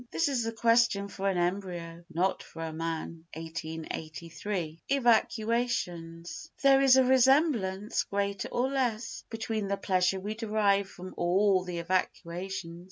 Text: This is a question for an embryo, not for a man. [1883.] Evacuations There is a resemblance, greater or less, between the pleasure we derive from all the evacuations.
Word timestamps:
This 0.09 0.29
is 0.29 0.47
a 0.47 0.51
question 0.51 1.07
for 1.09 1.29
an 1.29 1.37
embryo, 1.37 2.03
not 2.11 2.41
for 2.41 2.63
a 2.63 2.73
man. 2.73 3.25
[1883.] 3.35 4.81
Evacuations 4.89 6.49
There 6.63 6.81
is 6.81 6.95
a 6.97 7.03
resemblance, 7.03 8.01
greater 8.05 8.47
or 8.47 8.67
less, 8.67 9.23
between 9.29 9.67
the 9.67 9.77
pleasure 9.77 10.19
we 10.19 10.33
derive 10.33 10.89
from 10.89 11.13
all 11.17 11.63
the 11.65 11.77
evacuations. 11.77 12.79